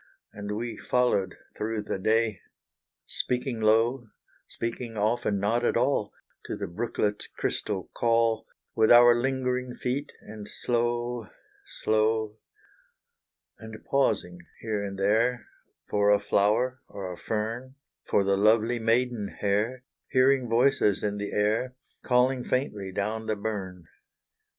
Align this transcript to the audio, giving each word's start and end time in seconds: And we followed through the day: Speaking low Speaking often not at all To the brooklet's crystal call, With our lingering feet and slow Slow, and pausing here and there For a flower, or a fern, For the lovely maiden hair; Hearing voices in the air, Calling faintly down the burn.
And 0.33 0.55
we 0.55 0.77
followed 0.77 1.37
through 1.55 1.83
the 1.83 1.99
day: 1.99 2.41
Speaking 3.05 3.59
low 3.61 4.07
Speaking 4.47 4.97
often 4.97 5.39
not 5.39 5.63
at 5.63 5.77
all 5.77 6.11
To 6.45 6.55
the 6.55 6.65
brooklet's 6.65 7.27
crystal 7.27 7.83
call, 7.93 8.47
With 8.73 8.91
our 8.91 9.13
lingering 9.13 9.75
feet 9.75 10.11
and 10.21 10.47
slow 10.47 11.29
Slow, 11.67 12.39
and 13.59 13.77
pausing 13.91 14.39
here 14.61 14.83
and 14.83 14.97
there 14.97 15.45
For 15.87 16.09
a 16.09 16.17
flower, 16.17 16.81
or 16.87 17.11
a 17.11 17.15
fern, 17.15 17.75
For 18.03 18.23
the 18.23 18.37
lovely 18.37 18.79
maiden 18.79 19.27
hair; 19.39 19.83
Hearing 20.09 20.49
voices 20.49 21.03
in 21.03 21.17
the 21.19 21.31
air, 21.31 21.75
Calling 22.01 22.43
faintly 22.43 22.91
down 22.91 23.27
the 23.27 23.35
burn. 23.35 23.85